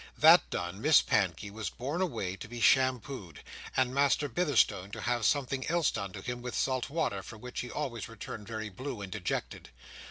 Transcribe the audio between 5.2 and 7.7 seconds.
something else done to him with salt water, from which he